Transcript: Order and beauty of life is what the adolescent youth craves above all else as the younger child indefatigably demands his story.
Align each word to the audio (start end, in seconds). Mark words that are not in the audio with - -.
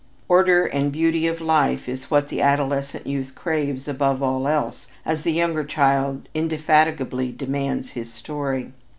Order 0.27 0.65
and 0.65 0.91
beauty 0.91 1.27
of 1.27 1.39
life 1.41 1.87
is 1.87 2.09
what 2.09 2.29
the 2.29 2.41
adolescent 2.41 3.05
youth 3.05 3.35
craves 3.35 3.87
above 3.87 4.23
all 4.23 4.47
else 4.47 4.87
as 5.05 5.21
the 5.21 5.31
younger 5.31 5.63
child 5.63 6.27
indefatigably 6.33 7.31
demands 7.31 7.91
his 7.91 8.11
story. 8.11 8.71